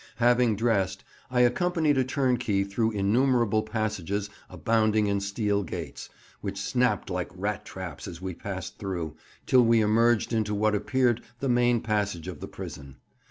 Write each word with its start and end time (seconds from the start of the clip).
Having 0.15 0.55
dressed, 0.55 1.03
I 1.29 1.41
accompanied 1.41 1.95
a 1.99 2.03
turnkey 2.03 2.63
through 2.63 2.89
innumerable 2.89 3.61
passages 3.61 4.31
abounding 4.49 5.05
in 5.05 5.19
steel 5.19 5.61
gates, 5.61 6.09
which 6.41 6.59
snapped 6.59 7.11
like 7.11 7.29
rat 7.35 7.65
traps 7.65 8.07
as 8.07 8.19
we 8.19 8.33
passed 8.33 8.79
through, 8.79 9.15
till 9.45 9.63
we 9.63 9.79
emerged 9.79 10.33
into 10.33 10.55
what 10.55 10.73
appeared 10.73 11.21
the 11.39 11.49
main 11.49 11.81
passage 11.81 12.27
of 12.27 12.39
the 12.39 12.47
prison. 12.47 12.95